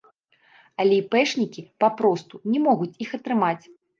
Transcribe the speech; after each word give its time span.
Але 0.83 0.95
іпэшнікі 1.01 1.61
папросту 1.85 2.35
не 2.53 2.63
могуць 2.67 2.93
іх 3.05 3.09
атрымаць. 3.21 3.63